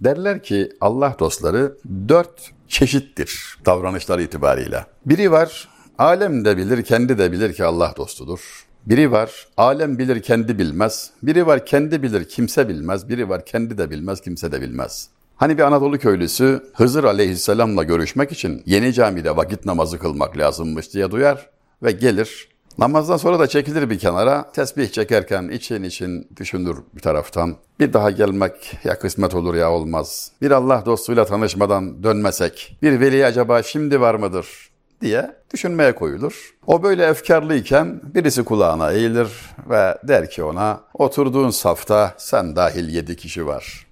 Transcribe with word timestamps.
Derler 0.00 0.42
ki 0.42 0.72
Allah 0.80 1.16
dostları 1.18 1.76
dört 2.08 2.50
çeşittir 2.68 3.58
davranışlar 3.66 4.18
itibariyle. 4.18 4.86
Biri 5.06 5.30
var, 5.30 5.68
alem 5.98 6.44
de 6.44 6.56
bilir, 6.56 6.82
kendi 6.82 7.18
de 7.18 7.32
bilir 7.32 7.52
ki 7.52 7.64
Allah 7.64 7.94
dostudur. 7.96 8.66
Biri 8.86 9.12
var, 9.12 9.48
alem 9.56 9.98
bilir, 9.98 10.22
kendi 10.22 10.58
bilmez. 10.58 11.10
Biri 11.22 11.46
var, 11.46 11.66
kendi 11.66 12.02
bilir, 12.02 12.28
kimse 12.28 12.68
bilmez. 12.68 13.08
Biri 13.08 13.28
var, 13.28 13.44
kendi 13.44 13.78
de 13.78 13.90
bilmez, 13.90 14.20
kimse 14.20 14.52
de 14.52 14.60
bilmez. 14.60 15.08
Hani 15.36 15.58
bir 15.58 15.62
Anadolu 15.62 15.98
köylüsü 15.98 16.62
Hızır 16.74 17.04
aleyhisselamla 17.04 17.82
görüşmek 17.82 18.32
için 18.32 18.62
yeni 18.66 18.92
camide 18.92 19.36
vakit 19.36 19.64
namazı 19.64 19.98
kılmak 19.98 20.38
lazımmış 20.38 20.92
diye 20.92 21.10
duyar 21.10 21.50
ve 21.82 21.92
gelir. 21.92 22.48
Namazdan 22.78 23.16
sonra 23.16 23.38
da 23.38 23.46
çekilir 23.46 23.90
bir 23.90 23.98
kenara, 23.98 24.52
tesbih 24.52 24.92
çekerken 24.92 25.48
için 25.48 25.82
için 25.82 26.28
düşünür 26.36 26.76
bir 26.94 27.00
taraftan. 27.00 27.56
Bir 27.80 27.92
daha 27.92 28.10
gelmek 28.10 28.78
ya 28.84 28.98
kısmet 28.98 29.34
olur 29.34 29.54
ya 29.54 29.72
olmaz. 29.72 30.32
Bir 30.42 30.50
Allah 30.50 30.82
dostuyla 30.86 31.24
tanışmadan 31.24 32.02
dönmesek, 32.02 32.78
bir 32.82 33.00
veli 33.00 33.26
acaba 33.26 33.62
şimdi 33.62 34.00
var 34.00 34.14
mıdır 34.14 34.70
diye 35.00 35.36
düşünmeye 35.52 35.94
koyulur. 35.94 36.54
O 36.66 36.82
böyle 36.82 37.06
efkarlıyken 37.06 38.00
birisi 38.14 38.44
kulağına 38.44 38.92
eğilir 38.92 39.28
ve 39.70 39.98
der 40.02 40.30
ki 40.30 40.42
ona 40.42 40.80
oturduğun 40.94 41.50
safta 41.50 42.14
sen 42.18 42.56
dahil 42.56 42.88
yedi 42.88 43.16
kişi 43.16 43.46
var. 43.46 43.86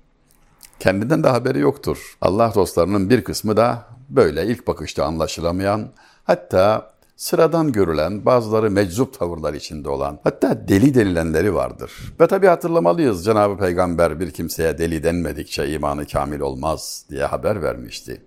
Kendinden 0.81 1.25
de 1.25 1.29
haberi 1.29 1.59
yoktur. 1.59 2.17
Allah 2.21 2.53
dostlarının 2.55 3.11
bir 3.11 3.25
kısmı 3.25 3.57
da 3.57 3.83
böyle 4.09 4.47
ilk 4.47 4.67
bakışta 4.67 5.05
anlaşılamayan, 5.05 5.89
hatta 6.25 6.94
sıradan 7.17 7.73
görülen, 7.73 8.25
bazıları 8.25 8.71
meczup 8.71 9.19
tavırlar 9.19 9.55
içinde 9.55 9.89
olan, 9.89 10.21
hatta 10.25 10.69
deli 10.69 10.95
denilenleri 10.95 11.55
vardır. 11.55 11.93
Ve 12.21 12.27
tabi 12.27 12.47
hatırlamalıyız 12.47 13.25
Cenab-ı 13.25 13.59
Peygamber 13.59 14.21
bir 14.21 14.31
kimseye 14.31 14.79
deli 14.79 15.03
denmedikçe 15.03 15.69
imanı 15.69 16.07
kamil 16.07 16.41
olmaz 16.41 17.05
diye 17.11 17.25
haber 17.25 17.63
vermişti. 17.63 18.23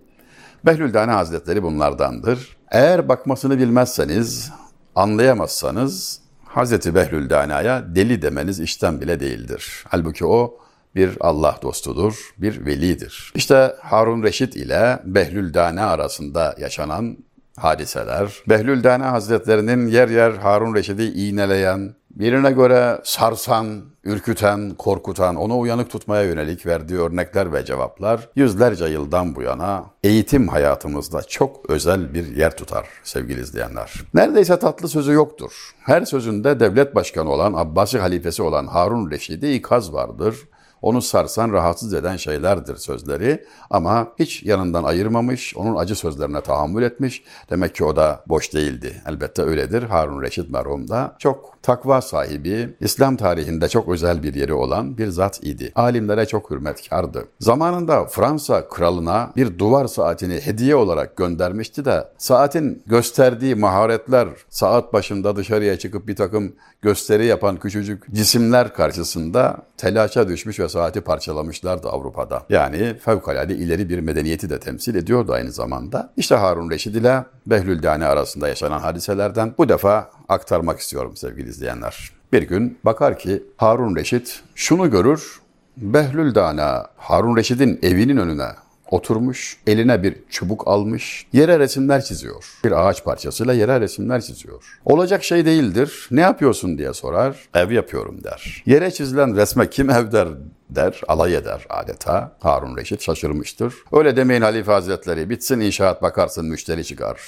Behlül 0.65 0.93
Dane 0.93 1.11
Hazretleri 1.11 1.63
bunlardandır. 1.63 2.57
Eğer 2.71 3.09
bakmasını 3.09 3.59
bilmezseniz, 3.59 4.51
anlayamazsanız 4.95 6.21
Hazreti 6.45 6.95
Behlül 6.95 7.29
Dane'ye 7.29 7.81
deli 7.95 8.21
demeniz 8.21 8.59
işten 8.59 9.01
bile 9.01 9.19
değildir. 9.19 9.83
Halbuki 9.87 10.25
o 10.25 10.57
bir 10.95 11.17
Allah 11.19 11.59
dostudur, 11.61 12.33
bir 12.37 12.65
velidir. 12.65 13.31
İşte 13.35 13.75
Harun 13.81 14.23
Reşit 14.23 14.55
ile 14.55 14.99
Behlül 15.05 15.53
Dane 15.53 15.81
arasında 15.81 16.55
yaşanan 16.59 17.17
hadiseler, 17.57 18.43
Behlül 18.49 18.83
Dane 18.83 19.03
Hazretlerinin 19.03 19.87
yer 19.87 20.09
yer 20.09 20.31
Harun 20.31 20.75
Reşit'i 20.75 21.03
iğneleyen, 21.03 21.95
birine 22.19 22.51
göre 22.51 23.01
sarsan, 23.03 23.81
ürküten, 24.03 24.69
korkutan, 24.77 25.35
onu 25.35 25.59
uyanık 25.59 25.89
tutmaya 25.89 26.23
yönelik 26.23 26.65
verdiği 26.65 26.99
örnekler 26.99 27.53
ve 27.53 27.65
cevaplar 27.65 28.29
yüzlerce 28.35 28.85
yıldan 28.85 29.35
bu 29.35 29.41
yana 29.41 29.85
eğitim 30.03 30.47
hayatımızda 30.47 31.21
çok 31.21 31.69
özel 31.69 32.13
bir 32.13 32.35
yer 32.35 32.57
tutar 32.57 32.87
sevgili 33.03 33.41
izleyenler. 33.41 33.93
Neredeyse 34.13 34.59
tatlı 34.59 34.87
sözü 34.87 35.11
yoktur. 35.11 35.51
Her 35.79 36.05
sözünde 36.05 36.59
devlet 36.59 36.95
başkanı 36.95 37.29
olan, 37.29 37.53
Abbasi 37.53 37.99
halifesi 37.99 38.43
olan 38.43 38.67
Harun 38.67 39.11
Reşid'i 39.11 39.53
ikaz 39.53 39.93
vardır 39.93 40.35
onu 40.81 41.01
sarsan 41.01 41.51
rahatsız 41.51 41.93
eden 41.93 42.17
şeylerdir 42.17 42.75
sözleri 42.75 43.45
ama 43.69 44.07
hiç 44.19 44.43
yanından 44.43 44.83
ayırmamış, 44.83 45.57
onun 45.57 45.75
acı 45.75 45.95
sözlerine 45.95 46.41
tahammül 46.41 46.83
etmiş. 46.83 47.23
Demek 47.49 47.75
ki 47.75 47.83
o 47.83 47.95
da 47.95 48.23
boş 48.27 48.53
değildi. 48.53 49.01
Elbette 49.07 49.41
öyledir. 49.41 49.83
Harun 49.83 50.21
Reşit 50.21 50.49
merhum 50.49 50.87
da 50.87 51.15
çok 51.19 51.57
takva 51.63 52.01
sahibi, 52.01 52.75
İslam 52.79 53.15
tarihinde 53.15 53.69
çok 53.69 53.89
özel 53.89 54.23
bir 54.23 54.33
yeri 54.33 54.53
olan 54.53 54.97
bir 54.97 55.07
zat 55.07 55.43
idi. 55.43 55.71
Alimlere 55.75 56.25
çok 56.25 56.51
hürmetkardı. 56.51 57.25
Zamanında 57.39 58.05
Fransa 58.05 58.67
kralına 58.69 59.31
bir 59.35 59.59
duvar 59.59 59.87
saatini 59.87 60.41
hediye 60.41 60.75
olarak 60.75 61.17
göndermişti 61.17 61.85
de 61.85 62.07
saatin 62.17 62.83
gösterdiği 62.85 63.55
maharetler, 63.55 64.27
saat 64.49 64.93
başında 64.93 65.35
dışarıya 65.35 65.79
çıkıp 65.79 66.07
bir 66.07 66.15
takım 66.15 66.55
gösteri 66.81 67.25
yapan 67.25 67.57
küçücük 67.57 68.13
cisimler 68.13 68.73
karşısında 68.73 69.57
telaşa 69.77 70.27
düşmüş 70.27 70.59
ve 70.59 70.66
saati 70.69 71.01
parçalamışlardı 71.01 71.89
Avrupa'da. 71.89 72.43
Yani 72.49 72.95
fevkalade 73.05 73.55
ileri 73.55 73.89
bir 73.89 73.99
medeniyeti 73.99 74.49
de 74.49 74.59
temsil 74.59 74.95
ediyordu 74.95 75.33
aynı 75.33 75.51
zamanda. 75.51 76.13
İşte 76.17 76.35
Harun 76.35 76.69
Reşid 76.69 76.95
ile 76.95 77.23
Behlül 77.47 77.83
Dane 77.83 78.05
arasında 78.05 78.47
yaşanan 78.47 78.79
hadiselerden 78.79 79.53
bu 79.57 79.69
defa 79.69 80.11
aktarmak 80.29 80.79
istiyorum 80.79 81.15
sevgili 81.15 81.49
izleyenler. 81.49 82.11
Bir 82.33 82.43
gün 82.43 82.77
bakar 82.85 83.19
ki 83.19 83.43
Harun 83.57 83.95
Reşit 83.95 84.43
şunu 84.55 84.91
görür, 84.91 85.41
Behlül 85.77 86.35
Dana 86.35 86.87
Harun 86.97 87.37
Reşit'in 87.37 87.79
evinin 87.81 88.17
önüne 88.17 88.47
oturmuş, 88.91 89.57
eline 89.67 90.03
bir 90.03 90.15
çubuk 90.29 90.67
almış, 90.67 91.27
yere 91.33 91.59
resimler 91.59 92.01
çiziyor. 92.01 92.45
Bir 92.63 92.71
ağaç 92.71 93.03
parçasıyla 93.03 93.53
yere 93.53 93.81
resimler 93.81 94.21
çiziyor. 94.21 94.79
Olacak 94.85 95.23
şey 95.23 95.45
değildir. 95.45 96.07
Ne 96.11 96.21
yapıyorsun 96.21 96.77
diye 96.77 96.93
sorar. 96.93 97.35
Ev 97.53 97.71
yapıyorum 97.71 98.23
der. 98.23 98.63
Yere 98.65 98.91
çizilen 98.91 99.35
resme 99.35 99.69
kim 99.69 99.89
ev 99.89 100.11
der 100.11 100.27
der, 100.69 101.01
alay 101.07 101.35
eder 101.35 101.65
adeta. 101.69 102.31
Harun 102.39 102.77
Reşit 102.77 103.01
şaşırmıştır. 103.01 103.73
Öyle 103.91 104.15
demeyin 104.15 104.41
Halife 104.41 104.71
Hazretleri, 104.71 105.29
bitsin 105.29 105.59
inşaat 105.59 106.01
bakarsın 106.01 106.45
müşteri 106.45 106.85
çıkar 106.85 107.21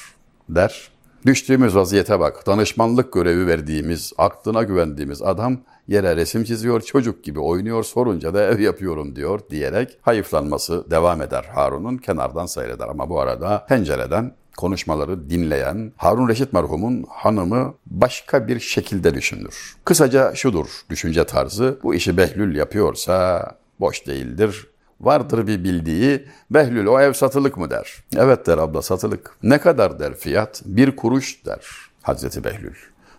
der. 0.50 0.90
Düştüğümüz 1.25 1.75
vaziyete 1.75 2.19
bak. 2.19 2.47
Danışmanlık 2.47 3.13
görevi 3.13 3.47
verdiğimiz, 3.47 4.13
aklına 4.18 4.63
güvendiğimiz 4.63 5.22
adam 5.22 5.57
yere 5.88 6.16
resim 6.16 6.44
çiziyor, 6.44 6.81
çocuk 6.81 7.24
gibi 7.24 7.40
oynuyor, 7.40 7.84
sorunca 7.84 8.34
da 8.34 8.44
ev 8.44 8.59
yapıyorum 8.59 9.16
diyor 9.16 9.40
diyerek 9.50 9.97
hayıflanması 10.02 10.91
devam 10.91 11.22
eder 11.22 11.46
Harun'un 11.56 11.97
kenardan 11.97 12.46
seyreder. 12.46 12.88
Ama 12.88 13.09
bu 13.09 13.19
arada 13.19 13.66
pencereden 13.69 14.35
konuşmaları 14.58 15.29
dinleyen 15.29 15.94
Harun 15.97 16.29
Reşit 16.29 16.53
merhumun 16.53 17.06
hanımı 17.09 17.74
başka 17.85 18.47
bir 18.47 18.59
şekilde 18.59 19.13
düşünür. 19.16 19.75
Kısaca 19.85 20.35
şudur 20.35 20.68
düşünce 20.90 21.24
tarzı, 21.24 21.79
bu 21.84 21.96
işi 21.96 22.18
Behlül 22.18 22.56
yapıyorsa 22.56 23.46
boş 23.79 24.08
değildir, 24.08 24.68
Vardır 25.01 25.47
bir 25.47 25.63
bildiği, 25.63 26.25
Behlül 26.51 26.85
o 26.85 26.99
ev 26.99 27.13
satılık 27.13 27.57
mı 27.57 27.69
der. 27.69 28.03
Evet 28.17 28.47
der 28.47 28.57
abla 28.57 28.81
satılık. 28.81 29.31
Ne 29.43 29.57
kadar 29.57 29.99
der 29.99 30.13
fiyat? 30.13 30.61
Bir 30.65 30.95
kuruş 30.95 31.45
der 31.45 31.67
Hazreti 32.01 32.43
Behlül. 32.43 32.75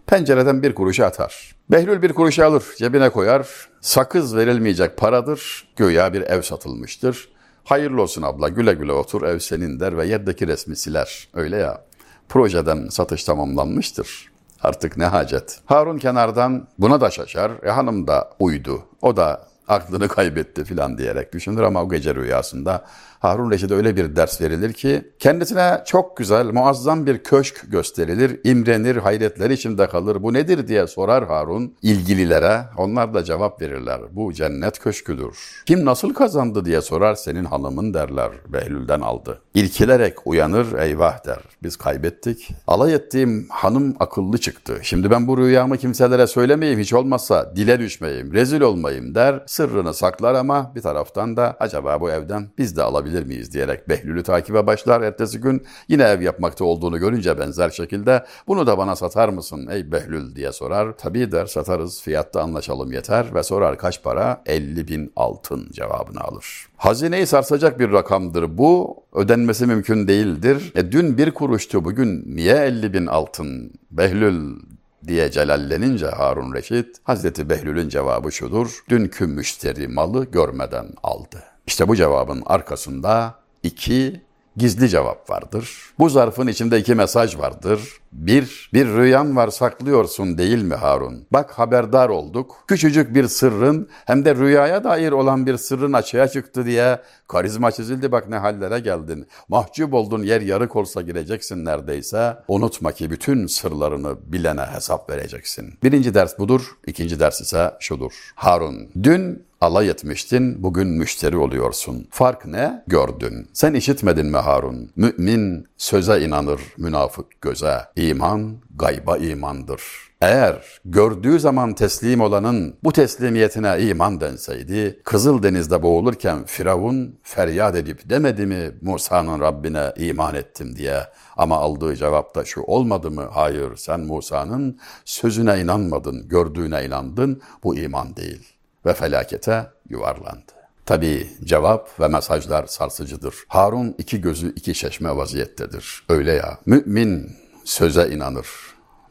Pencereden 0.06 0.62
bir 0.62 0.74
kuruşu 0.74 1.04
atar. 1.04 1.54
Behlül 1.70 2.02
bir 2.02 2.12
kuruşu 2.12 2.44
alır, 2.44 2.64
cebine 2.76 3.10
koyar. 3.10 3.48
Sakız 3.80 4.36
verilmeyecek 4.36 4.96
paradır, 4.96 5.68
göya 5.76 6.12
bir 6.12 6.22
ev 6.22 6.42
satılmıştır. 6.42 7.28
Hayırlı 7.64 8.02
olsun 8.02 8.22
abla, 8.22 8.48
güle 8.48 8.74
güle 8.74 8.92
otur, 8.92 9.22
ev 9.22 9.38
senin 9.38 9.80
der 9.80 9.98
ve 9.98 10.06
yerdeki 10.06 10.46
resmi 10.46 10.76
siler. 10.76 11.28
Öyle 11.34 11.56
ya, 11.56 11.84
projeden 12.28 12.88
satış 12.88 13.24
tamamlanmıştır. 13.24 14.30
Artık 14.62 14.96
ne 14.96 15.04
hacet. 15.04 15.60
Harun 15.66 15.98
kenardan 15.98 16.68
buna 16.78 17.00
da 17.00 17.10
şaşar. 17.10 17.52
E 17.62 17.70
hanım 17.70 18.06
da 18.06 18.30
uydu. 18.38 18.82
O 19.02 19.16
da 19.16 19.49
aklını 19.70 20.08
kaybetti 20.08 20.64
filan 20.64 20.98
diyerek 20.98 21.32
düşünür 21.32 21.62
ama 21.62 21.82
o 21.82 21.88
gece 21.88 22.14
rüyasında 22.14 22.84
Harun 23.20 23.50
Reşid'e 23.50 23.74
öyle 23.74 23.96
bir 23.96 24.16
ders 24.16 24.40
verilir 24.40 24.72
ki 24.72 25.12
kendisine 25.18 25.82
çok 25.86 26.16
güzel, 26.16 26.46
muazzam 26.46 27.06
bir 27.06 27.18
köşk 27.18 27.64
gösterilir, 27.68 28.40
imrenir, 28.44 28.96
hayretler 28.96 29.50
içinde 29.50 29.86
kalır. 29.86 30.22
Bu 30.22 30.32
nedir 30.32 30.68
diye 30.68 30.86
sorar 30.86 31.26
Harun 31.26 31.74
ilgililere. 31.82 32.60
Onlar 32.76 33.14
da 33.14 33.24
cevap 33.24 33.62
verirler. 33.62 34.00
Bu 34.12 34.32
cennet 34.32 34.78
köşküdür. 34.78 35.62
Kim 35.66 35.84
nasıl 35.84 36.14
kazandı 36.14 36.64
diye 36.64 36.80
sorar 36.80 37.14
senin 37.14 37.44
hanımın 37.44 37.94
derler. 37.94 38.30
Behlül'den 38.48 39.00
aldı. 39.00 39.42
İrkilerek 39.54 40.26
uyanır 40.26 40.78
eyvah 40.78 41.26
der. 41.26 41.40
Biz 41.62 41.76
kaybettik. 41.76 42.48
Alay 42.66 42.94
ettiğim 42.94 43.46
hanım 43.48 43.96
akıllı 44.00 44.38
çıktı. 44.38 44.78
Şimdi 44.82 45.10
ben 45.10 45.26
bu 45.26 45.38
rüyamı 45.38 45.76
kimselere 45.76 46.26
söylemeyeyim 46.26 46.80
hiç 46.80 46.92
olmazsa 46.92 47.56
dile 47.56 47.78
düşmeyeyim, 47.78 48.32
rezil 48.32 48.60
olmayayım 48.60 49.14
der. 49.14 49.42
Sırrını 49.46 49.94
saklar 49.94 50.34
ama 50.34 50.72
bir 50.74 50.82
taraftan 50.82 51.36
da 51.36 51.56
acaba 51.60 52.00
bu 52.00 52.10
evden 52.10 52.48
biz 52.58 52.76
de 52.76 52.82
alabilir 52.82 53.09
yapabilir 53.10 53.26
miyiz 53.26 53.52
diyerek 53.52 53.88
Behlül'ü 53.88 54.22
takibe 54.22 54.66
başlar. 54.66 55.02
Ertesi 55.02 55.40
gün 55.40 55.62
yine 55.88 56.02
ev 56.02 56.22
yapmakta 56.22 56.64
olduğunu 56.64 56.98
görünce 56.98 57.38
benzer 57.38 57.70
şekilde 57.70 58.24
bunu 58.46 58.66
da 58.66 58.78
bana 58.78 58.96
satar 58.96 59.28
mısın 59.28 59.68
ey 59.70 59.92
Behlül 59.92 60.36
diye 60.36 60.52
sorar. 60.52 60.96
Tabii 60.98 61.32
der 61.32 61.46
satarız 61.46 62.02
fiyatta 62.02 62.42
anlaşalım 62.42 62.92
yeter 62.92 63.34
ve 63.34 63.42
sorar 63.42 63.78
kaç 63.78 64.02
para? 64.02 64.42
50 64.46 64.88
bin 64.88 65.12
altın 65.16 65.68
cevabını 65.72 66.20
alır. 66.20 66.66
Hazineyi 66.76 67.26
sarsacak 67.26 67.78
bir 67.78 67.92
rakamdır 67.92 68.58
bu. 68.58 68.96
Ödenmesi 69.12 69.66
mümkün 69.66 70.08
değildir. 70.08 70.72
E 70.74 70.92
dün 70.92 71.18
bir 71.18 71.30
kuruştu 71.30 71.84
bugün 71.84 72.36
niye 72.36 72.54
50 72.54 72.92
bin 72.92 73.06
altın? 73.06 73.72
Behlül 73.90 74.60
diye 75.06 75.30
celallenince 75.30 76.06
Harun 76.06 76.54
Reşit, 76.54 76.96
Hazreti 77.04 77.50
Behlül'ün 77.50 77.88
cevabı 77.88 78.32
şudur, 78.32 78.84
dünkü 78.88 79.26
müşteri 79.26 79.88
malı 79.88 80.24
görmeden 80.24 80.86
aldı. 81.02 81.49
İşte 81.66 81.88
bu 81.88 81.96
cevabın 81.96 82.42
arkasında 82.46 83.34
iki 83.62 84.20
gizli 84.56 84.88
cevap 84.88 85.30
vardır. 85.30 85.76
Bu 85.98 86.08
zarfın 86.08 86.46
içinde 86.46 86.78
iki 86.78 86.94
mesaj 86.94 87.38
vardır. 87.38 87.80
Bir, 88.12 88.70
bir 88.74 88.86
rüyan 88.86 89.36
var 89.36 89.48
saklıyorsun 89.48 90.38
değil 90.38 90.62
mi 90.62 90.74
Harun? 90.74 91.26
Bak 91.32 91.50
haberdar 91.50 92.08
olduk. 92.08 92.64
Küçücük 92.66 93.14
bir 93.14 93.26
sırrın 93.26 93.88
hem 94.06 94.24
de 94.24 94.34
rüyaya 94.34 94.84
dair 94.84 95.12
olan 95.12 95.46
bir 95.46 95.56
sırrın 95.56 95.92
açığa 95.92 96.28
çıktı 96.28 96.66
diye 96.66 96.98
karizma 97.28 97.70
çizildi 97.72 98.12
bak 98.12 98.28
ne 98.28 98.36
hallere 98.36 98.80
geldin. 98.80 99.26
Mahcup 99.48 99.94
oldun 99.94 100.22
yer 100.22 100.40
yarık 100.40 100.76
olsa 100.76 101.02
gireceksin 101.02 101.64
neredeyse. 101.64 102.36
Unutma 102.48 102.92
ki 102.92 103.10
bütün 103.10 103.46
sırlarını 103.46 104.16
bilene 104.32 104.62
hesap 104.62 105.10
vereceksin. 105.10 105.74
Birinci 105.82 106.14
ders 106.14 106.38
budur. 106.38 106.76
ikinci 106.86 107.20
ders 107.20 107.40
ise 107.40 107.74
şudur. 107.80 108.32
Harun, 108.34 108.88
dün 109.02 109.49
alay 109.60 109.88
etmiştin, 109.88 110.62
bugün 110.62 110.88
müşteri 110.88 111.36
oluyorsun. 111.36 112.08
Fark 112.10 112.46
ne? 112.46 112.84
Gördün. 112.86 113.48
Sen 113.52 113.74
işitmedin 113.74 114.26
mi 114.26 114.36
Harun? 114.36 114.90
Mümin 114.96 115.66
söze 115.76 116.20
inanır, 116.20 116.60
münafık 116.78 117.40
göze. 117.40 117.78
İman 117.96 118.56
gayba 118.78 119.16
imandır. 119.16 119.82
Eğer 120.20 120.80
gördüğü 120.84 121.40
zaman 121.40 121.74
teslim 121.74 122.20
olanın 122.20 122.76
bu 122.84 122.92
teslimiyetine 122.92 123.80
iman 123.80 124.20
denseydi, 124.20 125.00
Kızıldeniz'de 125.04 125.82
boğulurken 125.82 126.44
Firavun 126.44 127.18
feryat 127.22 127.76
edip 127.76 128.10
demedi 128.10 128.46
mi 128.46 128.70
Musa'nın 128.82 129.40
Rabbine 129.40 129.92
iman 129.96 130.34
ettim 130.34 130.76
diye. 130.76 131.00
Ama 131.36 131.56
aldığı 131.56 131.96
cevap 131.96 132.34
da 132.34 132.44
şu 132.44 132.60
olmadı 132.60 133.10
mı? 133.10 133.28
Hayır 133.32 133.76
sen 133.76 134.00
Musa'nın 134.00 134.78
sözüne 135.04 135.60
inanmadın, 135.60 136.28
gördüğüne 136.28 136.84
inandın. 136.84 137.42
Bu 137.64 137.76
iman 137.76 138.16
değil. 138.16 138.59
Ve 138.86 138.94
felakete 138.94 139.66
yuvarlandı. 139.88 140.52
Tabi 140.86 141.28
cevap 141.44 142.00
ve 142.00 142.08
mesajlar 142.08 142.66
sarsıcıdır. 142.66 143.34
Harun 143.48 143.94
iki 143.98 144.20
gözü 144.20 144.54
iki 144.54 144.74
çeşme 144.74 145.16
vaziyettedir. 145.16 146.04
Öyle 146.08 146.32
ya. 146.32 146.58
Mümin 146.66 147.36
söze 147.64 148.08
inanır. 148.08 148.46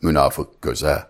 Münafık 0.01 0.61
göze. 0.61 1.03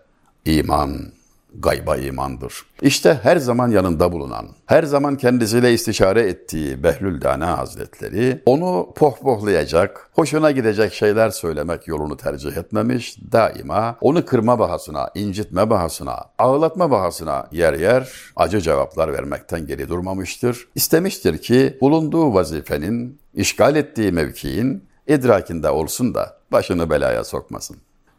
iman 0.44 1.12
gayba 1.58 1.96
imandır. 1.96 2.54
İşte 2.82 3.20
her 3.22 3.36
zaman 3.36 3.70
yanında 3.70 4.12
bulunan, 4.12 4.48
her 4.66 4.82
zaman 4.82 5.16
kendisiyle 5.16 5.72
istişare 5.72 6.20
ettiği 6.20 6.82
Behlül 6.82 7.20
Dana 7.20 7.58
Hazretleri 7.58 8.42
onu 8.46 8.92
pohpohlayacak, 8.96 10.10
hoşuna 10.12 10.50
gidecek 10.50 10.92
şeyler 10.92 11.30
söylemek 11.30 11.88
yolunu 11.88 12.16
tercih 12.16 12.56
etmemiş, 12.56 13.18
daima 13.32 13.96
onu 14.00 14.24
kırma 14.26 14.58
bahasına, 14.58 15.10
incitme 15.14 15.70
bahasına, 15.70 16.24
ağlatma 16.38 16.90
bahasına 16.90 17.48
yer 17.52 17.72
yer 17.72 18.08
acı 18.36 18.60
cevaplar 18.60 19.12
vermekten 19.12 19.66
geri 19.66 19.88
durmamıştır. 19.88 20.68
İstemiştir 20.74 21.38
ki 21.38 21.78
bulunduğu 21.80 22.34
vazifenin, 22.34 23.20
işgal 23.34 23.76
ettiği 23.76 24.12
mevkiin 24.12 24.84
idrakinde 25.06 25.70
olsun 25.70 26.14
da 26.14 26.36
başını 26.52 26.90
belaya 26.90 27.24
sokmasın. 27.24 27.76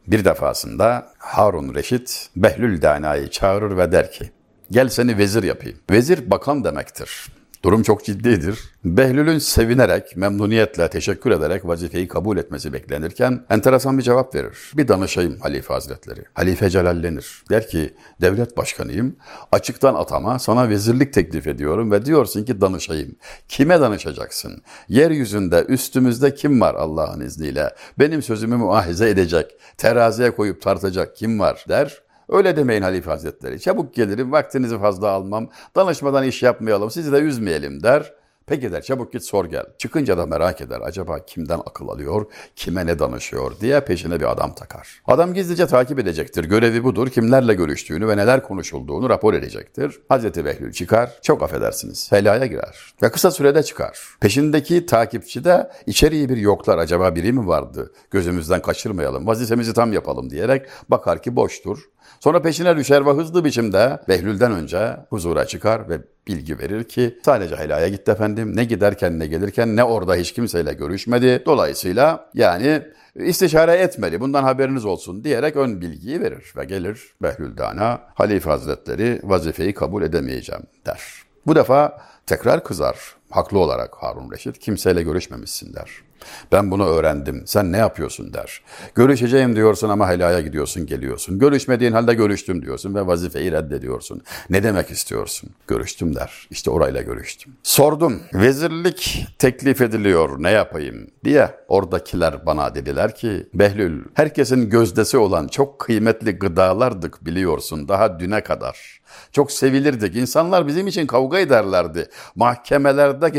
Bir 0.07 0.25
defasında 0.25 1.13
Harun 1.18 1.75
Reşit 1.75 2.30
Behlül 2.36 2.81
Dana'yı 2.81 3.30
çağırır 3.30 3.77
ve 3.77 3.92
der 3.92 4.12
ki 4.12 4.31
gel 4.71 4.89
seni 4.89 5.18
vezir 5.18 5.44
yapayım. 5.44 5.80
Vezir 5.92 6.31
bakan 6.31 6.63
demektir. 6.63 7.27
Durum 7.63 7.83
çok 7.83 8.05
ciddidir. 8.05 8.59
Behlül'ün 8.85 9.39
sevinerek, 9.39 10.17
memnuniyetle, 10.17 10.89
teşekkür 10.89 11.31
ederek 11.31 11.67
vazifeyi 11.67 12.07
kabul 12.07 12.37
etmesi 12.37 12.73
beklenirken 12.73 13.45
enteresan 13.49 13.97
bir 13.97 14.03
cevap 14.03 14.35
verir. 14.35 14.57
Bir 14.73 14.87
danışayım 14.87 15.39
Halife 15.39 15.73
Hazretleri. 15.73 16.23
Halife 16.33 16.69
celallenir. 16.69 17.43
Der 17.49 17.67
ki 17.67 17.93
devlet 18.21 18.57
başkanıyım. 18.57 19.15
Açıktan 19.51 19.95
atama 19.95 20.39
sana 20.39 20.69
vezirlik 20.69 21.13
teklif 21.13 21.47
ediyorum 21.47 21.91
ve 21.91 22.05
diyorsun 22.05 22.43
ki 22.43 22.61
danışayım. 22.61 23.15
Kime 23.47 23.81
danışacaksın? 23.81 24.61
Yeryüzünde 24.89 25.65
üstümüzde 25.67 26.35
kim 26.35 26.61
var 26.61 26.75
Allah'ın 26.75 27.21
izniyle? 27.21 27.75
Benim 27.99 28.21
sözümü 28.21 28.55
muahize 28.55 29.09
edecek, 29.09 29.51
teraziye 29.77 30.31
koyup 30.31 30.61
tartacak 30.61 31.15
kim 31.15 31.39
var 31.39 31.65
der. 31.69 32.01
Öyle 32.31 32.56
demeyin 32.56 32.81
Halife 32.81 33.10
Hazretleri. 33.10 33.60
Çabuk 33.60 33.94
gelirim, 33.94 34.31
vaktinizi 34.31 34.80
fazla 34.80 35.10
almam, 35.10 35.50
danışmadan 35.75 36.24
iş 36.24 36.44
yapmayalım, 36.44 36.92
sizi 36.92 37.12
de 37.12 37.18
üzmeyelim 37.18 37.83
der. 37.83 38.13
Peki 38.47 38.71
der 38.71 38.81
çabuk 38.81 39.13
git 39.13 39.23
sor 39.23 39.45
gel. 39.45 39.65
Çıkınca 39.77 40.17
da 40.17 40.25
merak 40.25 40.61
eder 40.61 40.81
acaba 40.81 41.25
kimden 41.25 41.59
akıl 41.59 41.88
alıyor, 41.88 42.25
kime 42.55 42.85
ne 42.85 42.99
danışıyor 42.99 43.51
diye 43.61 43.81
peşine 43.81 44.19
bir 44.19 44.31
adam 44.31 44.55
takar. 44.55 45.01
Adam 45.07 45.33
gizlice 45.33 45.67
takip 45.67 45.99
edecektir. 45.99 46.43
Görevi 46.43 46.83
budur. 46.83 47.09
Kimlerle 47.09 47.53
görüştüğünü 47.53 48.07
ve 48.07 48.17
neler 48.17 48.43
konuşulduğunu 48.43 49.09
rapor 49.09 49.33
edecektir. 49.33 49.99
Hazreti 50.09 50.45
Behlül 50.45 50.71
çıkar. 50.71 51.11
Çok 51.21 51.43
affedersiniz. 51.43 52.11
Helaya 52.11 52.45
girer. 52.45 52.93
Ve 53.03 53.11
kısa 53.11 53.31
sürede 53.31 53.63
çıkar. 53.63 53.99
Peşindeki 54.21 54.85
takipçi 54.85 55.44
de 55.44 55.71
içeriği 55.85 56.29
bir 56.29 56.37
yoklar. 56.37 56.77
Acaba 56.77 57.15
biri 57.15 57.33
mi 57.33 57.47
vardı? 57.47 57.94
Gözümüzden 58.11 58.61
kaçırmayalım. 58.61 59.27
Vazifemizi 59.27 59.73
tam 59.73 59.94
yapalım 59.94 60.29
diyerek 60.29 60.65
bakar 60.89 61.21
ki 61.21 61.35
boştur. 61.35 61.79
Sonra 62.19 62.41
peşine 62.41 62.77
düşer 62.77 63.05
ve 63.05 63.11
hızlı 63.11 63.45
biçimde 63.45 63.99
Behlül'den 64.07 64.51
önce 64.51 64.97
huzura 65.09 65.45
çıkar 65.45 65.89
ve 65.89 66.01
bilgi 66.31 66.60
verir 66.60 66.83
ki 66.83 67.19
sadece 67.25 67.56
helaya 67.56 67.88
gitti 67.88 68.12
efendim. 68.12 68.56
Ne 68.56 68.63
giderken 68.63 69.19
ne 69.19 69.28
gelirken 69.28 69.75
ne 69.75 69.83
orada 69.83 70.16
hiç 70.16 70.33
kimseyle 70.33 70.74
görüşmedi. 70.74 71.44
Dolayısıyla 71.45 72.30
yani 72.33 72.81
istişare 73.16 73.74
etmeli 73.74 74.19
bundan 74.19 74.44
haberiniz 74.44 74.86
olsun 74.86 75.24
diyerek 75.24 75.56
ön 75.56 75.81
bilgiyi 75.81 76.22
verir 76.22 76.54
ve 76.57 76.66
gelir 76.66 77.13
Behlül 77.22 77.57
Dana 77.57 78.01
Halife 78.13 78.50
Hazretleri 78.50 79.19
vazifeyi 79.24 79.74
kabul 79.74 80.04
edemeyeceğim 80.04 80.63
der. 80.86 81.01
Bu 81.48 81.56
defa 81.56 82.01
tekrar 82.25 82.63
kızar 82.63 82.98
haklı 83.30 83.60
olarak 83.60 83.95
Harun 83.95 84.31
Reşit 84.31 84.60
kimseyle 84.60 85.04
görüşmemişsin 85.04 85.74
der. 85.74 86.10
Ben 86.51 86.71
bunu 86.71 86.88
öğrendim. 86.88 87.44
Sen 87.45 87.71
ne 87.71 87.77
yapıyorsun 87.77 88.33
der. 88.33 88.62
Görüşeceğim 88.95 89.56
diyorsun 89.56 89.89
ama 89.89 90.09
helaya 90.09 90.41
gidiyorsun 90.41 90.85
geliyorsun. 90.85 91.39
Görüşmediğin 91.39 91.91
halde 91.91 92.13
görüştüm 92.13 92.62
diyorsun 92.62 92.95
ve 92.95 93.07
vazifeyi 93.07 93.51
reddediyorsun. 93.51 94.21
Ne 94.50 94.63
demek 94.63 94.91
istiyorsun? 94.91 95.50
Görüştüm 95.68 96.15
der. 96.15 96.47
İşte 96.50 96.71
orayla 96.71 97.01
görüştüm. 97.01 97.53
Sordum. 97.63 98.19
Vezirlik 98.33 99.25
teklif 99.39 99.81
ediliyor 99.81 100.44
ne 100.44 100.51
yapayım 100.51 101.07
diye. 101.23 101.50
Oradakiler 101.68 102.45
bana 102.45 102.75
dediler 102.75 103.15
ki 103.15 103.47
Behlül 103.53 104.03
herkesin 104.13 104.69
gözdesi 104.69 105.18
olan 105.18 105.47
çok 105.47 105.79
kıymetli 105.79 106.31
gıdalardık 106.31 107.25
biliyorsun 107.25 107.88
daha 107.88 108.19
düne 108.19 108.41
kadar. 108.44 109.01
Çok 109.31 109.51
sevilirdik. 109.51 110.15
İnsanlar 110.15 110.68
bizim 110.68 110.88
için 110.88 111.07
kavga 111.07 111.39
ederlerdi. 111.39 112.09
Mahkemelerde 112.35 113.29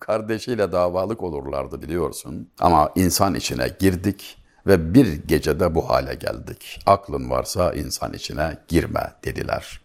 kardeşiyle 0.00 0.72
davalık 0.72 1.22
olurlardı 1.22 1.82
biliyorsun. 1.82 2.50
Ama 2.60 2.92
insan 2.94 3.34
içine 3.34 3.68
girdik 3.78 4.40
ve 4.66 4.94
bir 4.94 5.06
gecede 5.12 5.74
bu 5.74 5.90
hale 5.90 6.14
geldik. 6.14 6.80
Aklın 6.86 7.30
varsa 7.30 7.72
insan 7.72 8.12
içine 8.12 8.58
girme 8.68 9.12
dediler. 9.24 9.80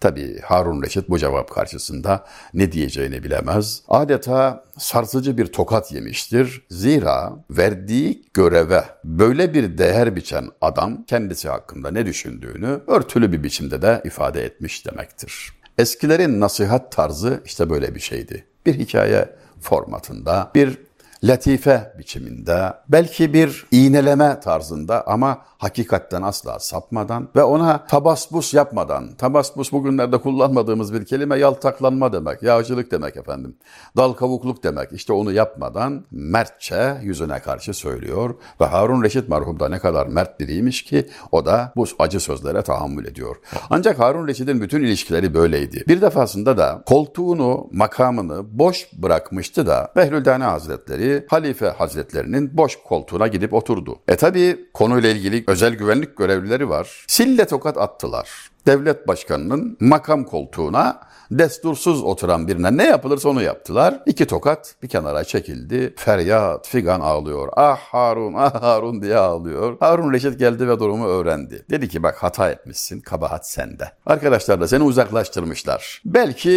Tabi 0.00 0.40
Harun 0.40 0.82
Reşit 0.82 1.10
bu 1.10 1.18
cevap 1.18 1.50
karşısında 1.50 2.24
ne 2.54 2.72
diyeceğini 2.72 3.24
bilemez. 3.24 3.82
Adeta 3.88 4.64
sarsıcı 4.78 5.38
bir 5.38 5.46
tokat 5.46 5.92
yemiştir. 5.92 6.66
Zira 6.70 7.32
verdiği 7.50 8.24
göreve 8.34 8.84
böyle 9.04 9.54
bir 9.54 9.78
değer 9.78 10.16
biçen 10.16 10.48
adam 10.60 11.04
kendisi 11.04 11.48
hakkında 11.48 11.90
ne 11.90 12.06
düşündüğünü 12.06 12.80
örtülü 12.86 13.32
bir 13.32 13.42
biçimde 13.42 13.82
de 13.82 14.02
ifade 14.04 14.44
etmiş 14.44 14.86
demektir. 14.86 15.52
Eskilerin 15.78 16.40
nasihat 16.40 16.92
tarzı 16.92 17.42
işte 17.44 17.70
böyle 17.70 17.94
bir 17.94 18.00
şeydi. 18.00 18.46
Bir 18.66 18.78
hikaye 18.78 19.28
formatında, 19.60 20.50
bir 20.54 20.78
latife 21.24 21.92
biçiminde, 21.98 22.72
belki 22.88 23.34
bir 23.34 23.66
iğneleme 23.70 24.40
tarzında 24.40 25.06
ama 25.06 25.38
hakikatten 25.58 26.22
asla 26.22 26.58
sapmadan 26.58 27.28
ve 27.36 27.42
ona 27.42 27.86
tabasbus 27.86 28.54
yapmadan, 28.54 29.14
tabasbus 29.14 29.72
bugünlerde 29.72 30.18
kullanmadığımız 30.18 30.94
bir 30.94 31.04
kelime 31.04 31.38
yaltaklanma 31.38 32.12
demek, 32.12 32.42
yağcılık 32.42 32.90
demek 32.90 33.16
efendim, 33.16 33.56
dal 33.96 34.12
kavukluk 34.12 34.64
demek. 34.64 34.92
İşte 34.92 35.12
onu 35.12 35.32
yapmadan 35.32 36.04
mertçe 36.10 36.96
yüzüne 37.02 37.38
karşı 37.38 37.74
söylüyor 37.74 38.34
ve 38.60 38.64
Harun 38.64 39.02
Reşit 39.02 39.28
merhum 39.28 39.60
da 39.60 39.68
ne 39.68 39.78
kadar 39.78 40.06
mert 40.06 40.40
biriymiş 40.40 40.84
ki 40.84 41.08
o 41.32 41.46
da 41.46 41.72
bu 41.76 41.84
acı 41.98 42.20
sözlere 42.20 42.62
tahammül 42.62 43.06
ediyor. 43.06 43.36
Ancak 43.70 43.98
Harun 43.98 44.28
Reşit'in 44.28 44.60
bütün 44.60 44.82
ilişkileri 44.82 45.34
böyleydi. 45.34 45.84
Bir 45.88 46.00
defasında 46.00 46.58
da 46.58 46.82
koltuğunu, 46.86 47.68
makamını 47.72 48.58
boş 48.58 48.88
bırakmıştı 48.92 49.66
da 49.66 49.92
Behlüldane 49.96 50.44
Hazretleri 50.44 51.09
Halife 51.28 51.66
Hazretlerinin 51.66 52.56
boş 52.56 52.76
koltuğuna 52.76 53.26
gidip 53.26 53.54
oturdu. 53.54 53.98
E 54.08 54.16
tabi 54.16 54.68
konuyla 54.74 55.10
ilgili 55.10 55.44
özel 55.46 55.74
güvenlik 55.74 56.16
görevlileri 56.16 56.68
var. 56.68 57.04
Sille 57.08 57.44
tokat 57.46 57.78
attılar. 57.78 58.28
devlet 58.66 59.08
başkanının 59.08 59.76
makam 59.80 60.24
koltuğuna 60.24 61.00
destursuz 61.30 62.02
oturan 62.02 62.48
birine 62.48 62.76
ne 62.76 62.84
yapılırsa 62.84 63.28
onu 63.28 63.42
yaptılar. 63.42 64.02
İki 64.06 64.26
tokat 64.26 64.74
bir 64.82 64.88
kenara 64.88 65.24
çekildi. 65.24 65.94
Feryat, 65.96 66.68
figan 66.68 67.00
ağlıyor. 67.00 67.48
Ah 67.56 67.78
Harun, 67.78 68.34
ah 68.34 68.62
Harun 68.62 69.02
diye 69.02 69.16
ağlıyor. 69.16 69.76
Harun 69.80 70.12
Reşit 70.12 70.38
geldi 70.38 70.68
ve 70.68 70.78
durumu 70.80 71.06
öğrendi. 71.06 71.64
Dedi 71.70 71.88
ki 71.88 72.02
bak 72.02 72.16
hata 72.22 72.50
etmişsin, 72.50 73.00
kabahat 73.00 73.48
sende. 73.48 73.92
Arkadaşlar 74.06 74.60
da 74.60 74.68
seni 74.68 74.82
uzaklaştırmışlar. 74.82 76.02
Belki 76.04 76.50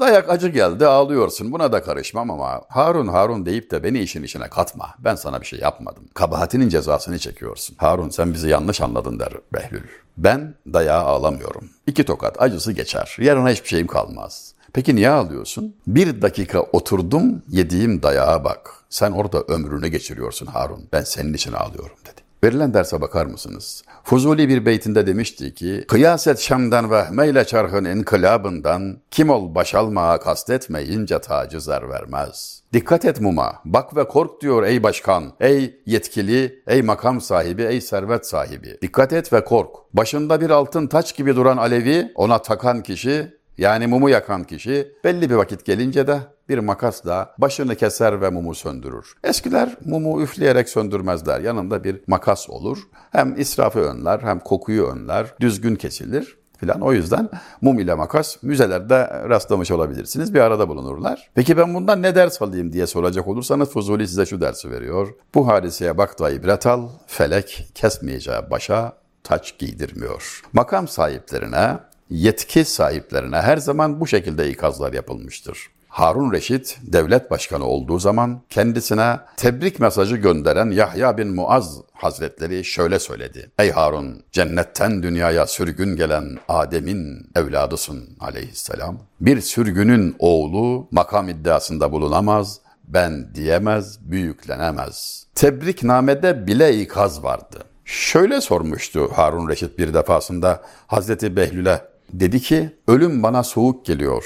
dayak 0.00 0.30
acı 0.30 0.48
geldi, 0.48 0.86
ağlıyorsun. 0.86 1.52
Buna 1.52 1.72
da 1.72 1.82
karışmam 1.82 2.30
ama 2.30 2.62
Harun, 2.68 3.08
Harun 3.08 3.46
deyip 3.46 3.70
de 3.70 3.82
beni 3.82 3.98
işin 3.98 4.22
içine 4.22 4.48
katma. 4.48 4.94
Ben 4.98 5.14
sana 5.14 5.40
bir 5.40 5.46
şey 5.46 5.58
yapmadım. 5.58 6.04
Kabahatinin 6.14 6.68
cezasını 6.68 7.18
çekiyorsun. 7.18 7.76
Harun 7.78 8.08
sen 8.08 8.34
bizi 8.34 8.48
yanlış 8.48 8.80
anladın 8.80 9.18
der 9.18 9.32
Behlül. 9.52 9.82
Ben 10.24 10.54
dayağı 10.72 11.04
ağlamıyorum. 11.04 11.70
İki 11.86 12.04
tokat 12.04 12.42
acısı 12.42 12.72
geçer. 12.72 13.16
Yarına 13.20 13.50
hiçbir 13.50 13.68
şeyim 13.68 13.86
kalmaz. 13.86 14.54
Peki 14.72 14.96
niye 14.96 15.10
ağlıyorsun? 15.10 15.76
Bir 15.86 16.22
dakika 16.22 16.60
oturdum 16.60 17.42
yediğim 17.48 18.02
dayağa 18.02 18.44
bak. 18.44 18.70
Sen 18.90 19.12
orada 19.12 19.42
ömrünü 19.42 19.88
geçiriyorsun 19.88 20.46
Harun. 20.46 20.88
Ben 20.92 21.02
senin 21.02 21.34
için 21.34 21.52
ağlıyorum 21.52 21.96
dedi. 22.04 22.20
Verilen 22.44 22.74
derse 22.74 23.00
bakar 23.00 23.26
mısınız? 23.26 23.82
Fuzuli 24.04 24.48
bir 24.48 24.66
beytinde 24.66 25.06
demişti 25.06 25.54
ki, 25.54 25.84
Kıyaset 25.88 26.38
Şam'dan 26.38 26.90
ve 26.90 27.04
meyle 27.10 27.44
çarhın 27.44 27.84
inkılabından, 27.84 28.98
kim 29.10 29.30
ol 29.30 29.54
baş 29.54 29.74
almaya 29.74 30.20
kastetmeyince 30.20 31.18
tacı 31.18 31.60
zer 31.60 31.88
vermez. 31.88 32.62
Dikkat 32.72 33.04
et 33.04 33.20
muma, 33.20 33.62
bak 33.64 33.96
ve 33.96 34.08
kork 34.08 34.40
diyor 34.40 34.62
ey 34.62 34.82
başkan, 34.82 35.32
ey 35.40 35.80
yetkili, 35.86 36.62
ey 36.66 36.82
makam 36.82 37.20
sahibi, 37.20 37.62
ey 37.62 37.80
servet 37.80 38.26
sahibi. 38.26 38.78
Dikkat 38.82 39.12
et 39.12 39.32
ve 39.32 39.44
kork. 39.44 39.68
Başında 39.92 40.40
bir 40.40 40.50
altın 40.50 40.86
taç 40.86 41.16
gibi 41.16 41.36
duran 41.36 41.56
alevi, 41.56 42.12
ona 42.14 42.42
takan 42.42 42.82
kişi, 42.82 43.39
yani 43.60 43.86
mumu 43.86 44.10
yakan 44.10 44.44
kişi 44.44 44.92
belli 45.04 45.30
bir 45.30 45.34
vakit 45.34 45.64
gelince 45.64 46.06
de 46.06 46.20
bir 46.48 46.58
makasla 46.58 47.34
başını 47.38 47.76
keser 47.76 48.20
ve 48.20 48.30
mumu 48.30 48.54
söndürür. 48.54 49.14
Eskiler 49.24 49.76
mumu 49.84 50.22
üfleyerek 50.22 50.68
söndürmezler. 50.68 51.40
Yanında 51.40 51.84
bir 51.84 52.00
makas 52.06 52.50
olur. 52.50 52.78
Hem 53.12 53.40
israfı 53.40 53.78
önler 53.78 54.20
hem 54.20 54.40
kokuyu 54.40 54.86
önler. 54.86 55.34
Düzgün 55.40 55.76
kesilir 55.76 56.38
filan. 56.58 56.80
O 56.80 56.92
yüzden 56.92 57.28
mum 57.60 57.78
ile 57.78 57.94
makas 57.94 58.42
müzelerde 58.42 59.08
rastlamış 59.28 59.70
olabilirsiniz. 59.70 60.34
Bir 60.34 60.40
arada 60.40 60.68
bulunurlar. 60.68 61.30
Peki 61.34 61.56
ben 61.56 61.74
bundan 61.74 62.02
ne 62.02 62.14
ders 62.14 62.42
alayım 62.42 62.72
diye 62.72 62.86
soracak 62.86 63.28
olursanız 63.28 63.70
Fuzuli 63.70 64.08
size 64.08 64.26
şu 64.26 64.40
dersi 64.40 64.70
veriyor. 64.70 65.08
Bu 65.34 65.48
hadiseye 65.48 65.98
bak 65.98 66.18
da 66.18 66.30
ibret 66.30 66.66
al, 66.66 66.88
felek 67.06 67.70
kesmeyeceği 67.74 68.38
başa 68.50 68.92
taç 69.24 69.58
giydirmiyor. 69.58 70.42
Makam 70.52 70.88
sahiplerine, 70.88 71.78
yetki 72.10 72.64
sahiplerine 72.64 73.36
her 73.36 73.56
zaman 73.56 74.00
bu 74.00 74.06
şekilde 74.06 74.50
ikazlar 74.50 74.92
yapılmıştır. 74.92 75.70
Harun 75.90 76.32
Reşit 76.32 76.78
devlet 76.82 77.30
başkanı 77.30 77.64
olduğu 77.64 77.98
zaman 77.98 78.40
kendisine 78.50 79.16
tebrik 79.36 79.80
mesajı 79.80 80.16
gönderen 80.16 80.70
Yahya 80.70 81.18
bin 81.18 81.28
Muaz 81.28 81.80
Hazretleri 81.92 82.64
şöyle 82.64 82.98
söyledi. 82.98 83.50
Ey 83.58 83.70
Harun 83.70 84.22
cennetten 84.32 85.02
dünyaya 85.02 85.46
sürgün 85.46 85.96
gelen 85.96 86.38
Adem'in 86.48 87.30
evladısın 87.36 88.16
aleyhisselam. 88.20 88.98
Bir 89.20 89.40
sürgünün 89.40 90.16
oğlu 90.18 90.88
makam 90.90 91.28
iddiasında 91.28 91.92
bulunamaz, 91.92 92.60
ben 92.84 93.34
diyemez, 93.34 94.10
büyüklenemez. 94.10 95.26
Tebriknamede 95.34 96.46
bile 96.46 96.80
ikaz 96.80 97.22
vardı. 97.22 97.64
Şöyle 97.84 98.40
sormuştu 98.40 99.08
Harun 99.14 99.48
Reşit 99.48 99.78
bir 99.78 99.94
defasında 99.94 100.62
Hazreti 100.86 101.36
Behlül'e. 101.36 101.89
Dedi 102.12 102.40
ki 102.40 102.76
ölüm 102.88 103.22
bana 103.22 103.42
soğuk 103.42 103.86
geliyor. 103.86 104.24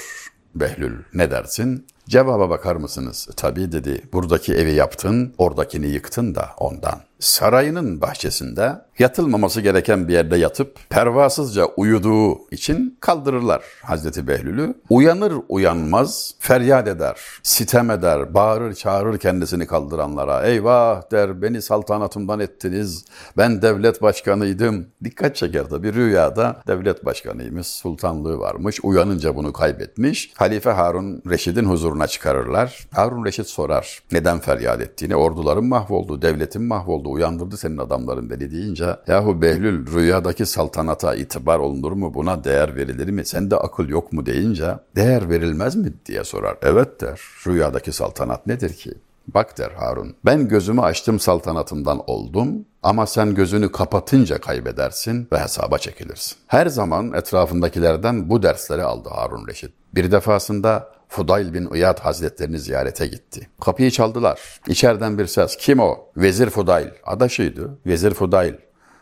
Behlül 0.55 1.03
ne 1.13 1.31
dersin? 1.31 1.87
Cevaba 2.09 2.49
bakar 2.49 2.75
mısınız? 2.75 3.29
Tabii 3.35 3.71
dedi. 3.71 4.01
Buradaki 4.13 4.53
evi 4.53 4.73
yaptın, 4.73 5.33
oradakini 5.37 5.87
yıktın 5.87 6.35
da 6.35 6.49
ondan. 6.57 6.99
Sarayının 7.19 8.01
bahçesinde 8.01 8.81
yatılmaması 8.99 9.61
gereken 9.61 10.07
bir 10.07 10.13
yerde 10.13 10.37
yatıp 10.37 10.77
pervasızca 10.89 11.65
uyuduğu 11.65 12.49
için 12.51 12.97
kaldırırlar 12.99 13.63
Hazreti 13.81 14.27
Behlül'ü. 14.27 14.73
Uyanır 14.89 15.33
uyanmaz 15.49 16.35
feryat 16.39 16.87
eder, 16.87 17.19
sitem 17.43 17.91
eder, 17.91 18.33
bağırır 18.33 18.73
çağırır 18.73 19.17
kendisini 19.17 19.67
kaldıranlara. 19.67 20.45
Eyvah 20.45 21.11
der 21.11 21.41
beni 21.41 21.61
saltanatımdan 21.61 22.39
ettiniz, 22.39 23.05
ben 23.37 23.61
devlet 23.61 24.01
başkanıydım. 24.01 24.85
Dikkat 25.03 25.35
çeker 25.35 25.63
tabi 25.63 25.93
rüyada 25.93 26.61
devlet 26.67 27.05
başkanıymış, 27.05 27.67
sultanlığı 27.67 28.39
varmış. 28.39 28.79
Uyanınca 28.83 29.35
bunu 29.35 29.53
kaybetmiş. 29.53 30.33
Halife 30.35 30.69
Harun 30.69 31.21
Reşid'in 31.29 31.65
huzuruna 31.65 32.07
çıkarırlar. 32.07 32.87
Harun 32.91 33.25
Reşid 33.25 33.45
sorar 33.45 33.99
neden 34.11 34.39
feryat 34.39 34.81
ettiğini. 34.81 35.15
Orduların 35.15 35.65
mahvoldu, 35.65 36.21
devletin 36.21 36.63
mahvoldu, 36.63 37.11
uyandırdı 37.11 37.57
senin 37.57 37.77
adamların 37.77 38.29
beni 38.29 38.51
deyince 38.51 38.84
yahu 39.07 39.41
Behlül 39.41 39.93
rüyadaki 39.93 40.45
saltanata 40.45 41.15
itibar 41.15 41.59
olunur 41.59 41.91
mu 41.91 42.13
buna 42.13 42.43
değer 42.43 42.75
verilir 42.75 43.09
mi 43.09 43.25
sende 43.25 43.55
akıl 43.55 43.89
yok 43.89 44.13
mu 44.13 44.25
deyince 44.25 44.75
değer 44.95 45.29
verilmez 45.29 45.75
mi 45.75 45.93
diye 46.05 46.23
sorar. 46.23 46.57
Evet 46.61 47.01
der 47.01 47.21
rüyadaki 47.47 47.91
saltanat 47.91 48.47
nedir 48.47 48.73
ki? 48.73 48.93
Bak 49.27 49.57
der 49.57 49.71
Harun, 49.71 50.15
ben 50.25 50.47
gözümü 50.47 50.81
açtım 50.81 51.19
saltanatımdan 51.19 52.01
oldum 52.07 52.65
ama 52.83 53.07
sen 53.07 53.35
gözünü 53.35 53.71
kapatınca 53.71 54.37
kaybedersin 54.41 55.27
ve 55.31 55.39
hesaba 55.39 55.77
çekilirsin. 55.77 56.37
Her 56.47 56.67
zaman 56.67 57.13
etrafındakilerden 57.13 58.29
bu 58.29 58.43
dersleri 58.43 58.83
aldı 58.83 59.09
Harun 59.09 59.47
Reşit. 59.47 59.71
Bir 59.95 60.11
defasında 60.11 60.95
Fudayl 61.07 61.53
bin 61.53 61.73
İyad 61.73 61.99
Hazretlerini 61.99 62.59
ziyarete 62.59 63.07
gitti. 63.07 63.47
Kapıyı 63.61 63.91
çaldılar. 63.91 64.39
İçeriden 64.67 65.17
bir 65.17 65.25
ses. 65.25 65.57
Kim 65.57 65.79
o? 65.79 65.97
Vezir 66.17 66.49
Fudayl. 66.49 66.87
Adaşıydı. 67.05 67.77
Vezir 67.85 68.13
Fudayl. 68.13 68.53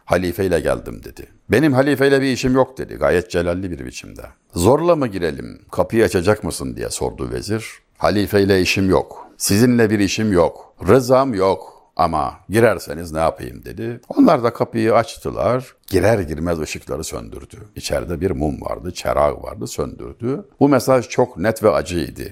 Halifeyle 0.05 0.59
geldim 0.59 1.01
dedi. 1.03 1.27
Benim 1.49 1.73
halifeyle 1.73 2.21
bir 2.21 2.31
işim 2.31 2.53
yok 2.53 2.77
dedi 2.77 2.95
gayet 2.95 3.29
celalli 3.29 3.71
bir 3.71 3.85
biçimde. 3.85 4.21
Zorla 4.55 4.95
mı 4.95 5.07
girelim? 5.07 5.61
Kapıyı 5.71 6.05
açacak 6.05 6.43
mısın 6.43 6.75
diye 6.75 6.89
sordu 6.89 7.31
vezir. 7.31 7.65
Halifeyle 7.97 8.61
işim 8.61 8.89
yok. 8.89 9.27
Sizinle 9.37 9.89
bir 9.89 9.99
işim 9.99 10.33
yok. 10.33 10.75
Rızam 10.87 11.33
yok. 11.33 11.73
Ama 11.95 12.33
girerseniz 12.49 13.11
ne 13.11 13.19
yapayım 13.19 13.65
dedi. 13.65 14.01
Onlar 14.17 14.43
da 14.43 14.53
kapıyı 14.53 14.95
açtılar. 14.95 15.75
Girer 15.87 16.19
girmez 16.19 16.59
ışıkları 16.59 17.03
söndürdü. 17.03 17.57
İçeride 17.75 18.21
bir 18.21 18.31
mum 18.31 18.61
vardı, 18.61 18.91
çerağ 18.91 19.43
vardı, 19.43 19.67
söndürdü. 19.67 20.45
Bu 20.59 20.69
mesaj 20.69 21.07
çok 21.07 21.37
net 21.37 21.63
ve 21.63 21.69
acıydı. 21.69 22.23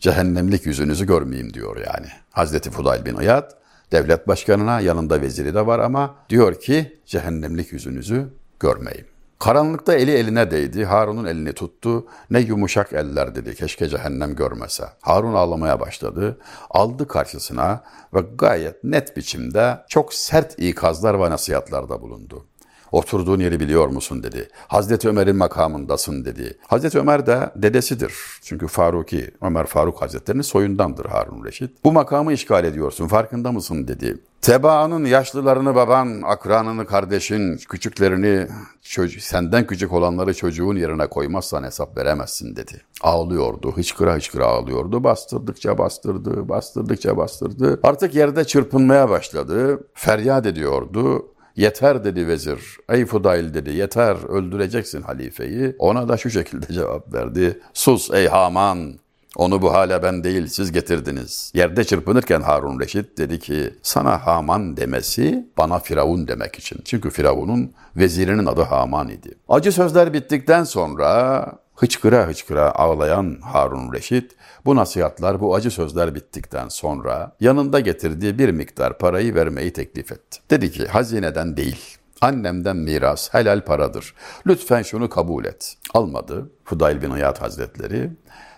Cehennemlik 0.00 0.66
yüzünüzü 0.66 1.06
görmeyeyim 1.06 1.54
diyor 1.54 1.76
yani. 1.76 2.06
Hazreti 2.30 2.70
Fudayl 2.70 3.04
bin 3.04 3.16
İyad 3.20 3.50
devlet 3.92 4.28
başkanına 4.28 4.80
yanında 4.80 5.20
veziri 5.20 5.54
de 5.54 5.66
var 5.66 5.78
ama 5.78 6.14
diyor 6.28 6.60
ki 6.60 6.98
cehennemlik 7.06 7.72
yüzünüzü 7.72 8.28
görmeyeyim. 8.60 9.06
Karanlıkta 9.38 9.94
eli 9.94 10.10
eline 10.10 10.50
değdi. 10.50 10.84
Harun'un 10.84 11.24
elini 11.24 11.52
tuttu. 11.52 12.06
Ne 12.30 12.40
yumuşak 12.40 12.92
eller 12.92 13.34
dedi. 13.34 13.54
Keşke 13.54 13.88
cehennem 13.88 14.36
görmese. 14.36 14.84
Harun 15.00 15.34
ağlamaya 15.34 15.80
başladı. 15.80 16.38
Aldı 16.70 17.08
karşısına 17.08 17.82
ve 18.14 18.20
gayet 18.38 18.84
net 18.84 19.16
biçimde 19.16 19.78
çok 19.88 20.14
sert 20.14 20.58
ikazlar 20.58 21.20
ve 21.20 21.30
nasihatlarda 21.30 22.02
bulundu. 22.02 22.46
Oturduğun 22.92 23.40
yeri 23.40 23.60
biliyor 23.60 23.88
musun 23.88 24.22
dedi. 24.22 24.48
Hazreti 24.68 25.08
Ömer'in 25.08 25.36
makamındasın 25.36 26.24
dedi. 26.24 26.58
Hazreti 26.66 26.98
Ömer 26.98 27.26
de 27.26 27.50
dedesidir. 27.56 28.14
Çünkü 28.42 28.66
Faruki, 28.66 29.30
Ömer 29.42 29.66
Faruk 29.66 30.02
Hazretleri'nin 30.02 30.42
soyundandır 30.42 31.04
Harun 31.04 31.44
Reşit. 31.44 31.84
Bu 31.84 31.92
makamı 31.92 32.32
işgal 32.32 32.64
ediyorsun 32.64 33.08
farkında 33.08 33.52
mısın 33.52 33.88
dedi. 33.88 34.18
Tebaanın 34.40 35.04
yaşlılarını 35.04 35.74
baban, 35.74 36.22
akranını 36.22 36.86
kardeşin, 36.86 37.56
küçüklerini, 37.56 38.46
çocuk, 38.82 39.22
senden 39.22 39.66
küçük 39.66 39.92
olanları 39.92 40.34
çocuğun 40.34 40.76
yerine 40.76 41.06
koymazsan 41.06 41.64
hesap 41.64 41.98
veremezsin 41.98 42.56
dedi. 42.56 42.82
Ağlıyordu, 43.00 43.72
hıçkıra 43.72 44.14
hıçkıra 44.14 44.46
ağlıyordu. 44.46 45.04
Bastırdıkça 45.04 45.78
bastırdı, 45.78 46.48
bastırdıkça 46.48 47.16
bastırdı. 47.16 47.80
Artık 47.82 48.14
yerde 48.14 48.44
çırpınmaya 48.44 49.10
başladı. 49.10 49.80
Feryat 49.94 50.46
ediyordu. 50.46 51.26
Yeter 51.58 52.04
dedi 52.04 52.28
vezir. 52.28 52.60
Ey 52.88 53.06
Fudayl 53.06 53.54
dedi 53.54 53.70
yeter 53.70 54.16
öldüreceksin 54.28 55.02
halifeyi. 55.02 55.76
Ona 55.78 56.08
da 56.08 56.16
şu 56.16 56.30
şekilde 56.30 56.66
cevap 56.72 57.14
verdi. 57.14 57.60
Sus 57.74 58.10
ey 58.10 58.26
Haman 58.26 58.94
onu 59.36 59.62
bu 59.62 59.74
hale 59.74 60.02
ben 60.02 60.24
değil 60.24 60.46
siz 60.46 60.72
getirdiniz. 60.72 61.52
Yerde 61.54 61.84
çırpınırken 61.84 62.40
Harun 62.40 62.80
Reşit 62.80 63.18
dedi 63.18 63.38
ki 63.38 63.74
sana 63.82 64.26
Haman 64.26 64.76
demesi 64.76 65.48
bana 65.58 65.78
Firavun 65.78 66.28
demek 66.28 66.58
için. 66.58 66.78
Çünkü 66.84 67.10
Firavun'un 67.10 67.72
vezirinin 67.96 68.46
adı 68.46 68.62
Haman 68.62 69.08
idi. 69.08 69.34
Acı 69.48 69.72
sözler 69.72 70.12
bittikten 70.12 70.64
sonra 70.64 71.44
hıçkıra 71.78 72.26
hıçkıra 72.26 72.74
ağlayan 72.74 73.38
Harun 73.42 73.92
Reşit 73.92 74.36
bu 74.64 74.76
nasihatler, 74.76 75.40
bu 75.40 75.54
acı 75.54 75.70
sözler 75.70 76.14
bittikten 76.14 76.68
sonra 76.68 77.32
yanında 77.40 77.80
getirdiği 77.80 78.38
bir 78.38 78.50
miktar 78.50 78.98
parayı 78.98 79.34
vermeyi 79.34 79.72
teklif 79.72 80.12
etti. 80.12 80.38
Dedi 80.50 80.72
ki 80.72 80.86
hazineden 80.86 81.56
değil, 81.56 81.98
Annemden 82.20 82.76
miras 82.76 83.34
helal 83.34 83.64
paradır. 83.64 84.14
Lütfen 84.46 84.82
şunu 84.82 85.08
kabul 85.08 85.44
et. 85.44 85.76
Almadı 85.94 86.50
Fudayl 86.68 87.02
bin 87.02 87.16
İyad 87.16 87.40
Hazretleri. 87.40 88.10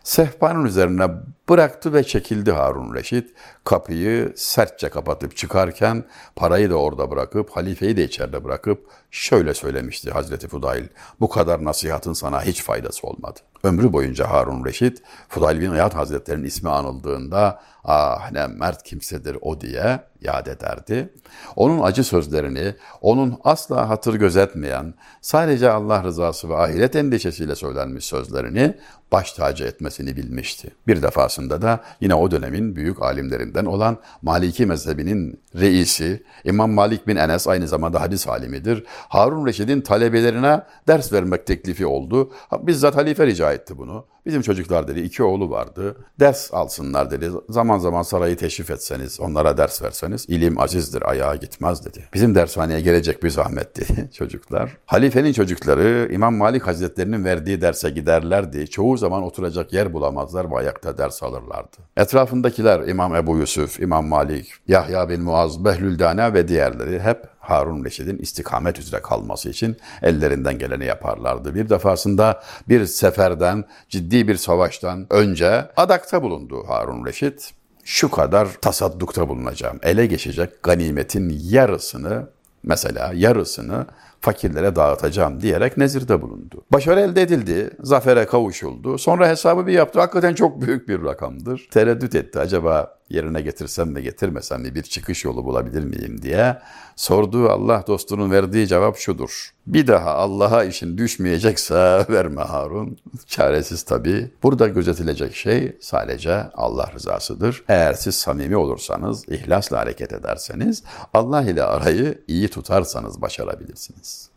Sehpanın 0.05 0.65
üzerine 0.65 1.09
bıraktı 1.49 1.93
ve 1.93 2.05
çekildi 2.05 2.53
Harun 2.53 2.95
Reşit. 2.95 3.35
Kapıyı 3.65 4.33
sertçe 4.37 4.89
kapatıp 4.89 5.37
çıkarken 5.37 6.05
parayı 6.37 6.71
da 6.71 6.77
orada 6.77 7.11
bırakıp 7.11 7.51
halifeyi 7.51 7.97
de 7.97 8.05
içeride 8.05 8.45
bırakıp 8.45 8.87
şöyle 9.11 9.55
söylemişti 9.55 10.11
Hazreti 10.11 10.49
Fudayl. 10.49 10.85
Bu 11.21 11.29
kadar 11.29 11.65
nasihatın 11.65 12.13
sana 12.13 12.43
hiç 12.43 12.63
faydası 12.63 13.07
olmadı. 13.07 13.41
Ömrü 13.65 13.93
boyunca 13.93 14.31
Harun 14.31 14.65
Reşit, 14.65 15.03
Fudayl 15.29 15.61
bin 15.61 15.73
İyad 15.73 15.95
Hazretleri'nin 15.95 16.45
ismi 16.45 16.71
anıldığında 16.71 17.61
ah 17.85 18.31
ne 18.31 18.47
mert 18.47 18.83
kimsedir 18.83 19.37
o 19.41 19.61
diye 19.61 20.01
yad 20.21 20.47
ederdi. 20.47 21.15
Onun 21.57 21.83
acı 21.83 22.05
sözlerini, 22.05 22.75
onun 23.01 23.39
asla 23.45 23.89
hatır 23.89 24.15
gözetmeyen, 24.15 24.95
sadece 25.21 25.71
Allah 25.71 26.05
rızası 26.05 26.49
ve 26.49 26.57
ahiret 26.57 26.97
endişesiyle 26.97 27.55
söylenmiş 27.55 28.00
sözlerini 28.01 28.75
baş 29.13 29.33
tacı 29.33 29.65
etmesini 29.65 30.17
bilmişti. 30.17 30.71
Bir 30.87 31.03
defasında 31.03 31.63
da 31.63 31.81
yine 32.01 32.15
o 32.15 32.31
dönemin 32.31 32.77
büyük 32.77 33.03
alimlerinden 33.03 33.65
olan 33.65 33.99
Maliki 34.23 34.67
mezhebinin 34.67 35.41
reisi 35.55 36.23
İmam 36.45 36.71
Malik 36.71 37.07
bin 37.07 37.17
Enes 37.17 37.49
aynı 37.49 37.69
zamanda 37.69 38.01
hadis 38.01 38.29
alimidir. 38.29 38.85
Harun 39.09 39.47
Reşid'in 39.47 39.81
talebelerine 39.81 40.63
ders 40.89 41.13
vermek 41.13 41.47
teklifi 41.47 41.87
oldu. 41.87 42.33
Bizzat 42.61 42.97
halife 42.97 43.27
rica 43.27 43.53
etti 43.53 43.79
bunu. 43.79 44.05
Bizim 44.27 44.43
çocuklar 44.43 44.89
dedi 44.89 45.01
iki 45.01 45.23
oğlu 45.23 45.51
vardı. 45.51 45.97
Ders 46.21 46.55
alsınlar 46.55 47.11
dedi. 47.11 47.31
Zaman 47.49 47.79
zaman 47.79 48.03
sarayı 48.03 48.37
teşrif 48.37 48.71
etseniz, 48.71 49.21
onlara 49.21 49.57
ders 49.57 49.83
verseniz 49.83 50.27
ilim 50.29 50.61
azizdir, 50.61 51.11
ayağa 51.11 51.37
gitmez 51.37 51.85
dedi. 51.85 52.05
Bizim 52.15 52.35
dershaneye 52.35 52.81
gelecek 52.81 53.23
bir 53.23 53.31
zahmet 53.31 53.77
dedi 53.77 54.11
çocuklar. 54.19 54.77
Halifenin 54.87 55.33
çocukları 55.33 56.09
İmam 56.13 56.35
Malik 56.35 56.67
Hazretlerinin 56.67 57.25
verdiği 57.25 57.61
derse 57.61 57.91
giderlerdi. 57.91 58.71
Çoğu 58.71 58.97
zaman 58.97 59.23
oturacak 59.23 59.73
yer 59.73 59.93
bulamazlar 59.93 60.51
ve 60.51 60.57
ayakta 60.57 60.99
ders 60.99 61.23
alırlardı. 61.23 61.77
Etrafındakiler 61.97 62.89
İmam 62.89 63.15
Ebu 63.15 63.37
Yusuf, 63.39 63.81
İmam 63.81 64.07
Malik, 64.07 64.47
Yahya 64.69 65.09
bin 65.09 65.23
Muaz, 65.23 65.65
Behlül 65.65 65.99
Dana 65.99 66.35
ve 66.35 66.49
diğerleri 66.49 67.01
hep 67.01 67.30
Harun 67.41 67.85
Reşid'in 67.85 68.19
istikamet 68.19 68.79
üzere 68.79 69.03
kalması 69.03 69.49
için 69.49 69.77
ellerinden 70.03 70.59
geleni 70.59 70.85
yaparlardı. 70.85 71.55
Bir 71.55 71.69
defasında 71.69 72.43
bir 72.69 72.87
seferden, 72.87 73.65
ciddi 73.89 74.29
bir 74.29 74.37
savaştan 74.37 75.07
önce 75.11 75.69
adakta 75.77 76.23
bulundu 76.23 76.65
Harun 76.69 77.07
Reşit. 77.07 77.53
Şu 77.85 78.11
kadar 78.11 78.49
tasaddukta 78.63 79.29
bulunacağım. 79.29 79.79
Ele 79.83 80.07
geçecek 80.07 80.63
ganimetin 80.63 81.41
yarısını 81.43 82.29
mesela 82.63 83.13
yarısını 83.15 83.87
fakirlere 84.21 84.77
dağıtacağım 84.77 85.41
diyerek 85.41 85.77
nezirde 85.77 86.23
bulundu. 86.23 86.65
Başarı 86.73 87.01
elde 87.01 87.23
edildi, 87.23 87.71
zafere 87.81 88.27
kavuşuldu. 88.27 88.99
Sonra 88.99 89.29
hesabı 89.29 89.67
bir 89.67 89.73
yaptı. 89.73 90.01
Hakikaten 90.01 90.35
çok 90.35 90.61
büyük 90.63 90.89
bir 90.89 91.05
rakamdır. 91.05 91.69
Tereddüt 91.71 92.15
etti. 92.15 92.39
Acaba 92.39 93.00
yerine 93.11 93.41
getirsem 93.41 93.89
mi 93.89 94.03
getirmesem 94.03 94.63
mi 94.63 94.75
bir 94.75 94.83
çıkış 94.83 95.25
yolu 95.25 95.45
bulabilir 95.45 95.85
miyim 95.85 96.23
diye 96.23 96.59
sorduğu 96.97 97.49
Allah 97.49 97.85
dostunun 97.87 98.31
verdiği 98.31 98.67
cevap 98.67 98.97
şudur. 98.97 99.51
Bir 99.67 99.87
daha 99.87 100.15
Allah'a 100.15 100.65
işin 100.65 100.99
düşmeyecekse 100.99 102.07
verme 102.11 102.43
Harun. 102.43 102.99
Çaresiz 103.27 103.83
tabii. 103.83 104.31
Burada 104.43 104.69
gözetilecek 104.69 105.35
şey 105.35 105.77
sadece 105.81 106.35
Allah 106.55 106.91
rızasıdır. 106.95 107.65
Eğer 107.69 107.95
siz 107.95 108.15
samimi 108.15 108.57
olursanız, 108.57 109.29
ihlasla 109.29 109.79
hareket 109.79 110.13
ederseniz, 110.13 110.83
Allah 111.15 111.43
ile 111.43 111.63
arayı 111.63 112.19
iyi 112.29 112.49
tutarsanız 112.49 113.23
başarabilirsiniz. 113.23 114.30